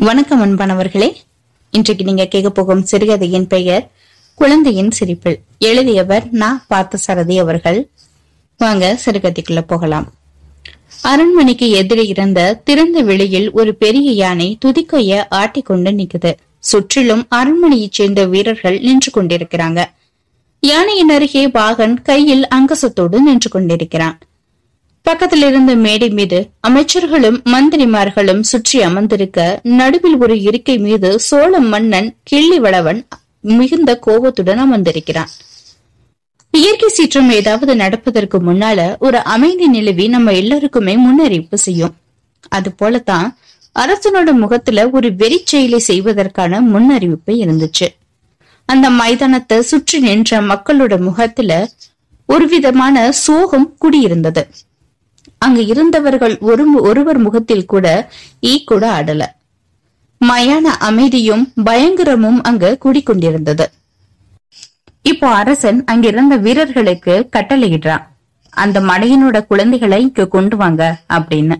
வணக்கம் 0.00 0.42
அன்பானவர்களே. 0.42 1.12
இன்றைக்கு 1.70 2.04
நீங்க 2.04 2.26
கேட்க 2.26 2.50
போகும் 2.50 2.84
சிறுகதையின் 2.84 3.46
பெயர் 3.46 3.90
குழந்தையின் 4.34 4.90
சிரிப்பில். 4.90 5.38
எழுதியவர் 5.58 6.28
நான் 6.30 6.64
பார்த்த 6.68 6.96
சரதி 6.96 7.38
அவர்கள். 7.38 7.88
வாங்க 8.58 8.98
சிறுகதைக்குள்ள 9.06 9.60
போகலாம். 9.66 10.12
அரண்மனைக்கு 11.02 11.70
எதிரே 11.70 12.06
இருந்த 12.06 12.60
திறந்த 12.64 13.00
வெளியில் 13.00 13.52
ஒரு 13.52 13.74
பெரிய 13.74 14.10
யானை 14.10 14.58
துதிக்கைய 14.64 15.22
ஆட்டிக்கொண்டு 15.30 15.90
நிக்குது 15.90 16.34
சுற்றிலும் 16.58 17.26
அரண்மனையைச் 17.28 17.92
சேர்ந்த 17.92 18.26
வீரர்கள் 18.26 18.80
நின்று 18.80 19.22
கொண்டிருக்கிறாங்க. 19.22 19.84
யானையின் 20.60 21.08
அருகே 21.08 21.48
பாகன் 21.48 22.02
கையில் 22.02 22.48
அங்கசத்தோடு 22.54 23.20
நின்று 23.20 23.50
கொண்டிருக்கிறான். 23.50 24.18
பக்கத்தில் 25.06 25.42
இருந்த 25.42 25.74
மேடை 25.74 26.08
மீது 26.10 26.38
அமைச்சர்களும் 26.68 27.38
மந்திரிமார்களும் 27.52 28.40
சுற்றி 28.40 28.82
அமர்ந்திருக்க 28.82 29.60
நடுவில் 29.62 30.18
ஒரு 30.18 30.42
இருக்கை 30.42 30.78
மீது 30.78 31.20
சோழ 31.20 31.60
மன்னன் 31.60 32.08
கிள்ளிவளவன் 32.30 33.00
மிகுந்த 33.40 33.90
கோபத்துடன் 33.98 34.60
அமர்ந்திருக்கிறான். 34.64 35.30
இயற்கை 36.54 36.88
சீற்றம் 36.88 37.30
ஏதாவது 37.30 37.76
நடப்பதற்கு 37.76 38.38
முன்னால 38.40 38.98
ஒரு 38.98 39.18
அமைதி 39.34 39.66
நிலவி 39.66 40.08
நம்ம 40.08 40.32
எல்லாருக்குமே 40.32 40.94
முன்னறிவிப்பு 40.96 41.54
செய்யும். 41.54 41.94
அது 42.48 42.70
போலதான் 42.82 43.28
அரசனோட 43.76 44.30
முகத்துல 44.32 44.88
ஒரு 44.90 45.14
வெறி 45.14 45.40
செயலை 45.44 45.80
செய்வதற்கான 45.80 46.60
முன்னறிவிப்பு 46.60 47.34
இருந்துச்சு. 47.44 47.88
அந்த 48.68 48.90
மைதானத்தை 48.90 49.60
சுற்றி 49.60 49.98
நின்ற 49.98 50.40
மக்களோட 50.42 51.00
முகத்துல 51.00 51.52
ஒரு 52.28 52.46
விதமான 52.46 53.12
சோகம் 53.12 53.70
குடியிருந்தது. 53.80 54.42
அங்கு 55.44 55.66
இருந்தவர்கள் 55.66 56.38
ஒரு 56.40 56.64
ஒருவர் 56.80 57.18
முகத்தில் 57.18 57.64
கூட 57.64 57.86
ஈ 58.42 58.64
கூட 58.64 58.84
ஆடல. 58.90 59.22
மயான 60.20 60.66
அமைதியும் 60.88 61.52
பயங்கரமும் 61.64 62.40
அங்கு 62.42 62.78
குடிக்கொண்டிருந்தது. 62.84 63.66
இப்போ 65.02 65.28
அரசன் 65.28 65.84
அங்கிருந்த 65.84 66.36
வீரர்களுக்கு 66.36 67.28
கட்டளையிடுறான். 67.36 68.04
அந்த 68.50 68.80
மடையனோட 68.80 69.46
குழந்தைகளை 69.46 70.00
இங்க 70.00 70.26
கொண்டு 70.26 70.56
வாங்க 70.56 70.82
அப்படின்னு. 71.12 71.56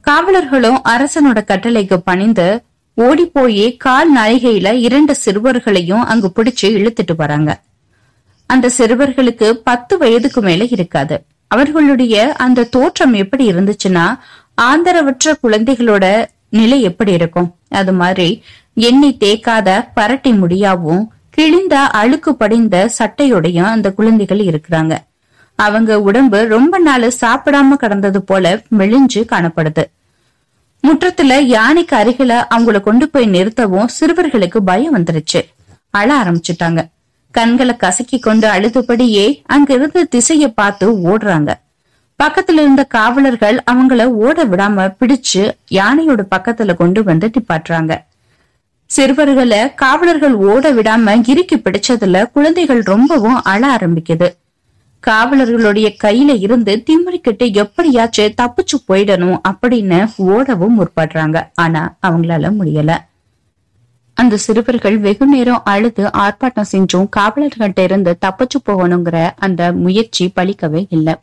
காவலர்களும் 0.00 0.78
அரசனோட 0.88 1.38
கட்டளைக்கு 1.50 1.96
பணிந்து 1.96 2.64
ஓடி 2.94 3.26
போய் 3.26 3.76
கால் 3.76 4.16
நாழிகையில 4.16 4.72
இரண்டு 4.72 5.14
சிறுவர்களையும் 5.24 6.04
அங்கு 6.04 6.32
பிடிச்சு 6.36 6.66
இழுத்துட்டு 6.66 7.16
வராங்க. 7.16 7.50
அந்த 8.46 8.70
சிறுவர்களுக்கு 8.78 9.50
பத்து 9.50 9.98
வயதுக்கு 9.98 10.40
மேல 10.40 10.64
இருக்காது. 10.64 11.16
அவர்களுடைய 11.48 12.32
அந்த 12.32 12.64
தோற்றம் 12.64 13.12
எப்படி 13.12 13.52
இருந்துச்சுன்னா 13.52 14.18
ஆந்தரவற்ற 14.62 15.34
குழந்தைகளோட 15.42 16.26
நிலை 16.48 16.82
எப்படி 16.82 17.12
இருக்கும்? 17.12 17.54
அது 17.68 17.92
மாதிரி 17.92 18.42
எண்ணி 18.74 19.16
தேக்காத 19.20 19.88
பரட்டி 19.96 20.38
முடியாவும் 20.38 21.12
கிழிந்த 21.30 21.80
அழுக்கு 21.80 22.34
படிந்த 22.34 22.90
சட்டையோடையும் 22.98 23.70
அந்த 23.74 23.92
குழந்தைகள் 23.92 24.38
இருக்கிறாங்க. 24.38 24.96
அவங்க 25.54 26.00
உடம்பு 26.00 26.48
ரொம்ப 26.48 26.78
நாள் 26.78 27.12
சாப்பிடாம 27.20 27.76
கடந்தது 27.76 28.22
போல 28.22 28.62
மெலிஞ்சு 28.78 29.24
காணப்படுது. 29.32 29.84
முற்றத்துல 30.84 31.40
யானைக்கு 31.40 31.96
அருகில 31.96 32.44
அவங்கள 32.54 32.80
கொண்டு 32.80 33.08
போய் 33.08 33.30
நிறுத்தவும் 33.30 33.88
சிறுவர்களுக்கு 34.00 34.58
பயம் 34.58 34.96
வந்துருச்சு. 34.96 35.40
அழ 35.90 36.22
ஆரம்பிச்சுட்டாங்க. 36.22 36.88
கண்களை 37.30 37.76
கசக்கி 37.76 38.18
கொண்டு 38.18 38.48
அழுதுபடியே 38.48 39.42
அங்கிருந்து 39.46 40.08
திசைய 40.16 40.52
பார்த்து 40.54 40.92
ஓடுறாங்க. 40.92 41.54
பக்கத்துல 42.22 42.52
இருந்த 42.52 42.84
காவலர்கள் 42.84 43.62
அவங்கள 43.70 44.04
ஓட 44.04 44.44
விடாம 44.44 44.94
பிடிச்சு 45.00 45.50
யானையோட 45.70 46.24
பக்கத்துல 46.36 46.74
கொண்டு 46.74 47.04
வந்து 47.04 47.30
நிப்பாட்டுறாங்க. 47.30 47.98
சிறுவர்களை 48.86 49.74
காவலர்கள் 49.74 50.34
ஓட 50.34 50.72
விடாம 50.72 51.22
இறுக்கி 51.26 51.56
பிடிச்சதுல 51.56 52.30
குழந்தைகள் 52.30 52.80
ரொம்பவும் 52.80 53.42
அழ 53.42 53.76
ஆரம்பிக்குது. 53.76 54.28
காவலர்களுடைய 55.06 55.96
கையில 56.04 56.38
இருந்து 56.40 56.84
திமிரிக்கிட்டு 56.90 57.52
எப்படியாச்சும் 57.52 58.34
தப்பிச்சு 58.42 58.76
போயிடணும் 58.88 59.40
அப்படின்னு 59.48 60.08
ஓடவும் 60.18 60.78
முற்படுறாங்க. 60.78 61.42
ஆனா 61.54 61.96
அவங்களால 62.06 62.52
முடியல. 62.60 62.96
அந்த 64.18 64.36
சிறுவர்கள் 64.44 64.96
வெகு 65.06 65.26
நேரம் 65.26 65.64
அழுது 65.72 66.04
ஆர்ப்பாட்டம் 66.24 66.70
செஞ்சும் 66.72 67.08
காவலர்கிட்ட 67.16 67.82
இருந்து 67.88 68.12
தப்பிச்சு 68.24 68.58
போகணுங்கிற 68.68 69.18
அந்த 69.46 69.72
முயற்சி 69.84 70.24
பலிக்கவே 70.36 70.82
இல்லை. 70.96 71.14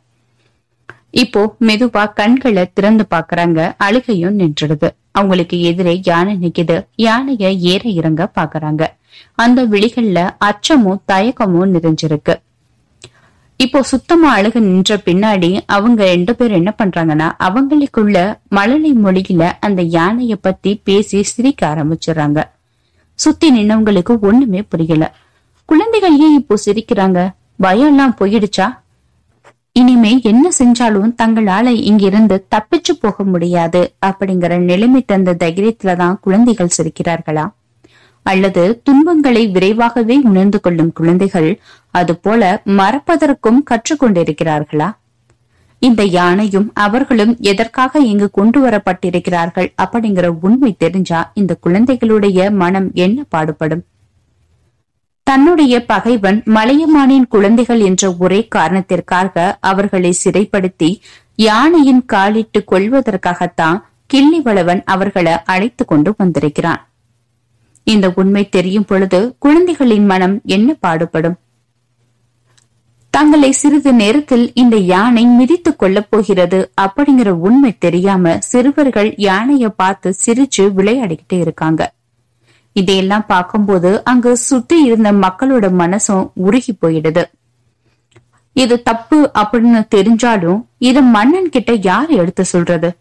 இப்போ 1.22 1.42
மெதுவா 1.68 2.04
கண்களை 2.20 2.64
திறந்து 2.72 3.04
பாக்குறாங்க 3.14 3.60
அழுகையும் 3.86 4.38
நின்றுடுது. 4.40 4.88
அவங்களுக்கு 5.18 5.56
எதிரே 5.60 5.94
யானை 6.04 6.34
நிக்குது. 6.44 6.76
யானைய 7.06 7.44
ஏற 7.72 7.82
இறங்க 7.98 8.22
பாக்குறாங்க 8.38 8.82
அந்த 9.44 9.60
விழிகள்ல 9.72 10.18
அச்சமும் 10.48 11.02
தயக்கமும் 11.12 11.72
நிறைஞ்சிருக்கு. 11.76 12.34
இப்போ 13.60 13.80
சுத்தமா 13.92 14.30
அழுக 14.38 14.58
நின்ற 14.70 14.96
பின்னாடி 15.04 15.50
அவங்க 15.76 16.00
ரெண்டு 16.12 16.32
பேரும் 16.36 16.58
என்ன 16.60 16.72
பண்றாங்கன்னா 16.80 17.28
அவங்களுக்குள்ள 17.46 18.16
மழலை 18.56 18.92
மொழியில 19.04 19.52
அந்த 19.60 19.82
யானைய 19.96 20.34
பத்தி 20.46 20.72
பேசி 20.88 21.22
சிரிக்க 21.22 21.62
ஆரம்பிச்சிடுறாங்க. 21.72 22.40
சுத்தி 23.16 23.48
நின்னவங்களுக்கு 23.50 24.20
ஒண்ணுமே 24.20 24.62
புரியல. 24.62 25.04
குழந்தைகள் 25.64 26.18
ஏன் 26.18 26.34
இப்போ 26.34 26.54
சிரிக்கிறாங்க? 26.66 27.20
பயம் 27.56 27.88
எல்லாம் 27.88 28.16
போயிடுச்சா? 28.20 28.66
இனிமே 29.72 30.20
என்ன 30.22 30.50
செஞ்சாலும் 30.58 31.14
தங்களால 31.22 31.66
இங்கிருந்து 31.66 32.46
தப்பிச்சு 32.54 32.92
போக 33.00 33.24
முடியாது 33.24 33.94
அப்படிங்கிற 34.06 34.58
நிலைமை 34.58 35.02
தந்த 35.06 35.36
தைரியத்துலதான் 35.40 36.20
குழந்தைகள் 36.20 36.76
சிரிக்கிறார்களா? 36.76 37.44
அல்லது 38.22 38.80
துன்பங்களை 38.84 39.46
விரைவாகவே 39.46 40.20
உணர்ந்து 40.22 40.60
கொள்ளும் 40.60 40.92
குழந்தைகள் 40.92 41.60
அது 41.90 42.16
போல 42.16 42.62
மறப்பதற்கும் 42.66 43.62
கற்றுக்கொண்டிருக்கிறார்களா? 43.70 44.88
இந்த 45.86 46.02
யானையும் 46.18 46.68
அவர்களும் 46.84 47.32
எதற்காக 47.40 48.00
இங்கு 48.12 48.28
கொண்டு 48.30 48.58
வரப்பட்டிருக்கிறார்கள் 48.64 49.68
அப்படிங்கிற 49.82 50.26
உண்மை 50.40 50.70
தெரிஞ்சா 50.78 51.20
இந்த 51.34 51.52
குழந்தைகளுடைய 51.60 52.48
மனம் 52.62 52.88
என்ன 53.04 53.18
பாடுபடும்? 53.28 53.84
தன்னுடைய 55.26 55.74
பகைவன் 55.84 56.38
மலையமானின் 56.56 57.28
குழந்தைகள் 57.28 57.80
என்ற 57.80 58.12
ஒரே 58.18 58.40
காரணத்திற்காக 58.48 59.56
அவர்களை 59.60 60.10
சிறைப்படுத்தி 60.24 60.90
யானையின் 61.38 62.04
காலிட்டு 62.04 62.60
கொள்வதற்காகத்தான் 62.72 63.78
கிள்ளிவளவன் 64.10 64.82
அவர்களை 64.84 65.34
அழைத்து 65.44 65.84
கொண்டு 65.84 66.10
வந்திருக்கிறான். 66.18 66.82
இந்த 67.86 68.06
உண்மை 68.14 68.44
தெரியும் 68.48 68.88
பொழுது 68.90 69.20
குழந்தைகளின் 69.38 70.06
மனம் 70.06 70.36
என்ன 70.56 70.70
பாடுபடும்? 70.84 71.36
தங்களை 73.16 73.52
சிறிது 73.52 73.92
நேரத்தில் 73.92 74.50
இந்த 74.54 74.76
யானை 74.76 75.26
மிதித்துக் 75.26 75.76
கொள்ளப் 75.76 76.06
போகிறது. 76.10 76.72
அப்படிங்கிற 76.80 77.28
உண்மை 77.28 77.78
தெரியாம 77.78 78.38
சிறுவர்கள் 78.38 79.10
யானைய 79.10 79.68
பார்த்து 79.76 80.14
சிரிச்சு 80.26 80.66
விளையாடிக்கிட்டு 80.76 81.38
இருக்காங்க. 81.40 81.92
இதையெல்லாம் 82.72 83.24
பார்க்கும்போது 83.26 84.04
அங்கு 84.04 84.36
சுத்தி 84.36 84.82
இருந்த 84.82 85.12
மக்களோட 85.12 85.70
மனசும் 85.82 86.30
உருகி 86.34 86.78
போயிடுது. 86.82 87.24
இது 88.52 88.82
தப்பு 88.82 89.30
அப்படின்னு 89.34 89.82
தெரிஞ்சாலும் 89.94 90.62
இது 90.78 91.02
மன்னன் 91.02 91.48
கிட்ட 91.48 91.72
யார் 91.72 92.08
எடுத்து 92.08 92.44
சொல்றது? 92.44 92.96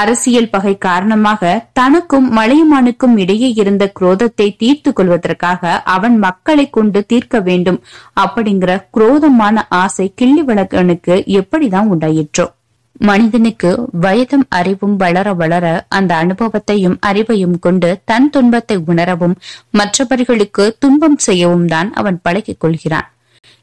அரசியல் 0.00 0.50
பகை 0.50 0.72
காரணமாக 0.78 1.52
தனக்கும் 1.72 2.26
மலையமானுக்கும் 2.36 3.14
இடையே 3.16 3.48
இருந்த 3.52 3.84
குரோதத்தை 4.00 4.48
தீர்த்து 4.56 4.92
கொள்வதற்காக 4.92 5.72
அவன் 5.94 6.16
மக்களை 6.18 6.66
கொண்டு 6.70 7.00
தீர்க்க 7.06 7.40
வேண்டும். 7.40 7.78
அப்படிங்கிற 8.20 8.72
குரோதமான 8.90 9.66
ஆசை 9.82 10.06
கிள்ளிவளகனுக்கு 10.22 11.16
எப்படிதான் 11.40 11.90
உண்டாயிற்றோ. 11.94 12.46
மனிதனுக்கு 13.00 13.70
வயதும் 14.00 14.44
அறிவும் 14.48 14.96
வளர 14.96 15.28
வளர 15.32 15.64
அந்த 15.88 16.12
அனுபவத்தையும் 16.14 16.98
அறிவையும் 17.06 17.56
கொண்டு 17.58 17.88
தன் 18.04 18.28
துன்பத்தை 18.30 18.76
உணரவும் 18.86 19.34
மற்றவர்களுக்கு 19.70 20.64
துன்பம் 20.78 21.18
செய்யவும் 21.18 21.66
தான் 21.66 21.90
அவன் 21.92 22.18
பழகிக் 22.22 22.60
கொள்கிறான். 22.60 23.08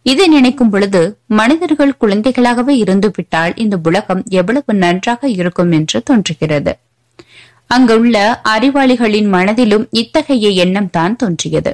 இதை 0.05 0.27
நினைக்கும் 0.27 0.69
பொழுது 0.69 1.01
மனிதர்கள் 1.39 1.99
குழந்தைகளாகவே 1.99 2.75
இருந்துவிட்டால் 2.83 3.53
இந்த 3.55 3.77
உலகம் 3.83 4.23
எவ்வளவு 4.29 4.73
நன்றாக 4.73 5.29
இருக்கும் 5.29 5.71
என்று 5.71 5.99
தோன்றுகிறது. 6.03 6.73
அங்குள்ள 7.67 8.15
அறிவாளிகளின் 8.49 9.29
மனதிலும் 9.29 9.85
இத்தகைய 9.91 10.47
எண்ணம் 10.63 10.89
தான் 10.89 11.15
தோன்றியது. 11.15 11.71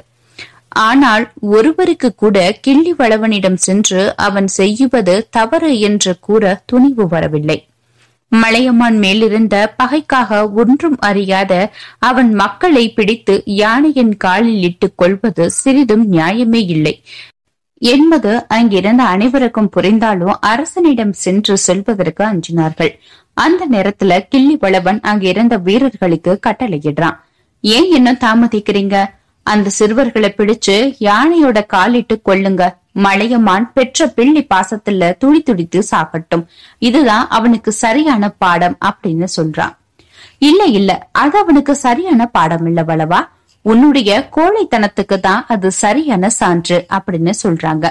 ஆனால் 0.88 1.24
ஒருவருக்கு 1.40 2.08
கூட 2.14 2.36
கிள்ளி 2.60 2.92
வளவனிடம் 2.92 3.58
சென்று 3.66 4.02
அவன் 4.16 4.48
செய்யுவது 4.58 5.14
தவறு 5.30 5.70
என்று 5.80 6.12
கூற 6.20 6.62
துணிவு 6.66 7.06
வரவில்லை. 7.08 7.58
மலையமான் 8.32 8.98
மேலிருந்த 8.98 9.74
பகைக்காக 9.76 10.40
ஒன்றும் 10.52 10.96
அறியாத 11.00 11.52
அவன் 11.98 12.30
மக்களை 12.34 12.84
பிடித்து 12.88 13.34
யானையின் 13.62 14.16
காலில் 14.16 14.62
இட்டுக் 14.62 14.96
கொள்வது 14.96 15.44
சிறிதும் 15.50 16.04
நியாயமே 16.12 16.62
இல்லை. 16.74 16.94
என்பது 17.78 18.48
அங்கிருந்த 18.48 19.02
அனைவருக்கும் 19.02 19.68
புரிந்தாலும் 19.68 20.40
அரசனிடம் 20.40 21.12
சென்று 21.12 21.58
சொல்வதற்கு 21.58 22.24
அஞ்சினார்கள். 22.24 22.98
அந்த 23.34 23.66
நேரத்துல 23.72 24.26
கிள்ளி 24.28 24.56
வளவன் 24.56 25.00
அங்கிருந்த 25.00 25.56
வீரர்களுக்கு 25.56 26.40
கட்டளையிடுறான். 26.46 27.18
ஏன் 27.60 27.94
இன்னும் 27.94 28.18
தாமதிக்கிறீங்க? 28.20 29.04
அந்த 29.42 29.70
சிறுவர்களை 29.70 30.34
பிடிச்சு 30.36 30.94
யானையோட 31.00 31.66
காலிட்டு 31.66 32.20
கொள்ளுங்க 32.24 32.76
மலையமான் 32.92 33.72
பெற்ற 33.72 34.06
பிள்ளி 34.06 34.46
பாசத்துல 34.54 35.16
துடி 35.16 35.42
துடித்து 35.42 35.82
சாகட்டும். 35.90 36.46
இதுதான் 36.78 37.26
அவனுக்கு 37.28 37.72
சரியான 37.72 38.28
பாடம் 38.28 38.78
அப்படின்னு 38.84 39.26
சொல்றான். 39.36 39.76
இல்ல 40.38 40.64
இல்ல. 40.64 41.08
அது 41.12 41.38
அவனுக்கு 41.38 41.74
சரியான 41.74 42.26
பாடம் 42.26 42.66
இல்ல 42.66 42.82
வளவா? 42.82 43.28
உன்னுடைய 43.70 44.10
கோழைத்தனத்துக்கு 44.36 45.16
தான் 45.20 45.42
அது 45.48 45.68
சரியான 45.82 46.30
சான்று 46.30 46.78
அப்படின்னு 46.96 47.32
சொல்றாங்க. 47.42 47.86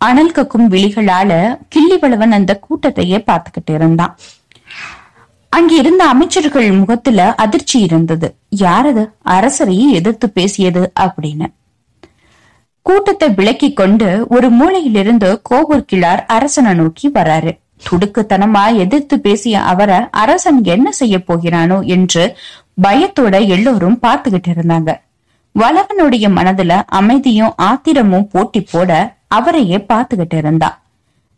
அனல் 0.00 0.32
கக்கும் 0.32 0.66
விழிகளால 0.70 1.30
கிள்ளிவளவன் 1.74 2.34
அந்த 2.38 2.52
கூட்டத்தையே 2.66 3.18
பார்த்துக்கிட்டு 3.28 3.72
இருந்தான். 3.74 4.14
அங்க 5.52 5.72
இருந்த 5.74 6.02
அமைச்சர்கள் 6.04 6.68
முகத்துல 6.72 7.20
அதிர்ச்சி 7.34 7.78
இருந்தது. 7.80 8.28
யாரது? 8.56 9.04
அரசரையே 9.28 9.86
எதிர்த்து 9.90 10.26
பேசியது 10.30 10.82
அப்படின்னு. 11.00 11.46
கூட்டத்தை 12.86 13.28
விளக்கி 13.30 13.70
கொண்டு 13.72 14.26
ஒரு 14.28 14.48
மூலையிலிருந்து 14.50 15.30
கோவூர் 15.50 15.88
கிழார் 15.90 16.22
அரசனை 16.26 16.74
நோக்கி 16.74 17.08
வராரு. 17.14 17.52
துடுக்குத்தனமா 17.88 18.62
எதிர்த்து 18.76 19.16
பேசிய 19.20 19.56
அவரை 19.62 19.98
அரசன் 20.22 20.60
என்ன 20.64 20.88
செய்ய 20.92 21.16
போகிறானோ 21.18 21.78
என்று 21.86 22.24
பயத்தோட 22.82 23.34
எல்லோரும் 23.46 23.98
பார்த்துக்கிட்டு 24.02 24.50
இருந்தாங்க. 24.54 24.90
வளவனுடைய 25.54 26.26
மனதுல 26.38 26.72
அமைதியும் 26.98 27.54
ஆத்திரமும் 27.68 28.28
போட்டி 28.32 28.60
போட 28.72 28.90
அவரையே 29.28 29.78
பார்த்துக்கிட்டு 29.88 30.36
இருந்தா. 30.36 30.68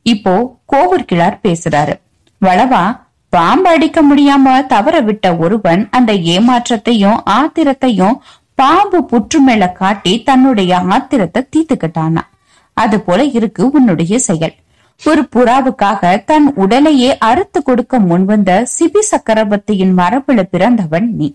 இப்போ 0.06 0.34
கோவூர்கிழார் 0.72 1.38
பேசுறாரு. 1.44 1.94
வளவா 2.40 2.82
பாம்பு 3.32 3.69
அடிக்க 3.70 3.98
முடியாம 4.02 4.66
தவற 4.66 5.00
விட்ட 5.00 5.26
ஒருவன் 5.37 5.82
அந்த 5.90 6.12
ஏமாற்றத்தையும் 6.12 7.19
ஆத்திரத்தையும் 7.38 8.16
பாம்பு 8.54 8.98
புற்று 9.10 9.38
மேல 9.38 9.72
காட்டி 9.72 10.22
தன்னுடைய 10.22 10.78
ஆத்திரத்தை 10.94 11.42
தீத்துக்கிட்டானா 11.54 12.22
அது 12.76 13.00
போல 13.00 13.20
இருக்கு 13.38 13.62
உன்னுடைய 13.70 14.19
செயல். 14.19 14.54
ஒரு 15.05 15.23
புறாவுக்காக 15.37 16.25
தன் 16.25 16.55
உடலையே 16.55 17.19
அறுத்து 17.19 17.62
கொடுக்க 17.62 17.99
முன்வந்த 17.99 18.67
சிபி 18.79 18.99
சக்கரவர்த்தியின் 18.99 19.99
மரபுல 19.99 20.43
பிறந்தவன் 20.43 21.14
நீ. 21.14 21.29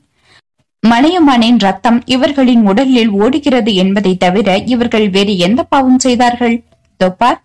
மலையமானின் 0.88 1.58
ரத்தம் 1.58 2.04
இவர்களின் 2.06 2.68
உடலில் 2.68 3.10
ஓடுகிறது 3.10 3.74
என்பதை 3.74 4.18
தவிர 4.18 4.58
இவர்கள் 4.58 5.10
வேறு 5.10 5.38
எந்த 5.38 5.64
பாவம் 5.64 6.00
செய்தார்கள்? 6.00 6.64
தொப்பார் 6.98 7.44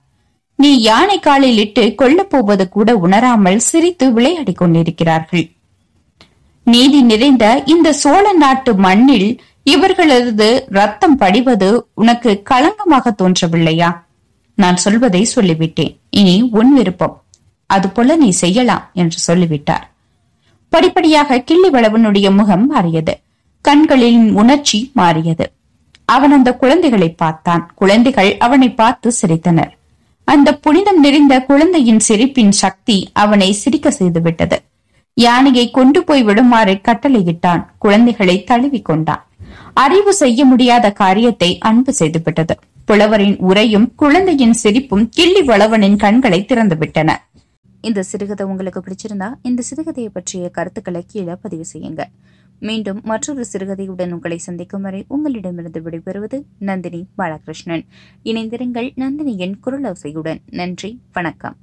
நீ 0.54 0.80
யானை 0.80 1.18
காலில் 1.18 1.58
இட்டு 1.58 1.94
கொல்லப் 1.98 2.28
போவது 2.28 2.68
கூட 2.68 2.96
உணராமல் 2.96 3.58
சிரித்து 3.58 4.12
விளையாடிக் 4.12 4.56
கொண்டிருக்கிறார்கள். 4.56 5.50
நீதி 6.64 7.02
நிறைந்த 7.02 7.62
இந்த 7.66 7.92
சோழ 7.92 8.32
நாட்டு 8.32 8.74
மண்ணில் 8.74 9.40
இவர்களது 9.62 10.66
ரத்தம் 10.68 11.18
படிவது 11.18 11.86
உனக்கு 11.94 12.42
களங்கமாக 12.42 13.14
தோன்றவில்லையா? 13.22 13.90
நான் 14.62 14.82
சொல்வதை 14.84 15.22
சொல்லிவிட்டேன். 15.34 15.94
இனி 16.20 16.36
உன் 16.58 16.72
விருப்பம். 16.74 17.14
அதுபோல 17.70 18.16
நீ 18.22 18.28
செய்யலாம் 18.42 18.84
என்று 18.94 19.18
சொல்லிவிட்டார். 19.18 19.84
படிப்படியாக 20.72 21.38
கிள்ளிவளவனுடைய 21.48 22.28
முகம் 22.38 22.66
மாறியது. 22.66 23.14
கண்களின் 23.64 24.24
உணர்ச்சி 24.32 24.78
மாறியது. 24.94 25.46
அவன் 26.04 26.32
அந்த 26.32 26.50
குழந்தைகளை 26.62 27.08
பார்த்தான். 27.22 27.62
குழந்தைகள் 27.74 28.30
அவனை 28.46 28.68
பார்த்து 28.80 29.08
சிரித்தனர். 29.20 29.72
அந்த 30.28 30.48
புனிதம் 30.64 31.00
நிறைந்த 31.00 31.34
குழந்தையின் 31.42 32.02
சிரிப்பின் 32.08 32.54
சக்தி 32.62 32.96
அவனை 33.24 33.48
சிரிக்க 33.62 33.88
செய்துவிட்டது. 33.90 34.58
யானையை 35.16 35.64
கொண்டு 35.70 36.00
போய் 36.08 36.22
விடுமாறு 36.22 36.74
கட்டளையிட்டான். 36.88 37.62
குழந்தைகளை 37.78 38.36
தழுவி 38.44 38.80
கொண்டான் 38.82 39.24
அறிவு 39.74 40.12
செய்ய 40.14 40.40
முடியாத 40.44 40.86
காரியத்தை 41.00 41.50
அன்பு 41.68 41.92
செய்துவிட்டது. 41.98 42.54
புலவரின் 42.90 43.36
உரையும் 43.36 43.94
குழந்தையின் 43.96 44.52
சிரிப்பும் 44.52 45.08
கிள்ளி 45.08 45.40
வளவனின் 45.40 45.96
கண்களை 45.96 46.46
திறந்துவிட்டன. 46.48 47.16
இந்த 47.80 48.02
சிறுகதை 48.02 48.46
உங்களுக்கு 48.46 48.80
பிடிச்சிருந்தா 48.80 49.34
இந்த 49.42 49.62
சிறுகதையை 49.70 50.06
பற்றிய 50.06 50.48
கருத்துக்களை 50.48 51.04
கீழே 51.06 51.34
பதிவு 51.42 51.64
செய்யுங்க. 51.72 52.04
மீண்டும் 52.60 53.00
மற்றொரு 53.04 53.44
சிறுகதையுடன் 53.52 54.10
உங்களை 54.10 54.38
சந்திக்கும் 54.38 54.82
வரை 54.82 55.04
உங்களிடமிருந்து 55.08 55.80
விடைபெறுவது 55.80 56.42
நந்தினி 56.58 57.06
பாலகிருஷ்ணன். 57.18 57.86
இணைந்திருங்கள் 58.24 58.90
நந்தினியின் 58.96 59.54
குரலோசையுடன். 59.66 60.38
நன்றி 60.50 61.00
வணக்கம். 61.12 61.56